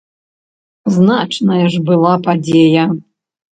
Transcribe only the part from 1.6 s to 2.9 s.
ж была падзея!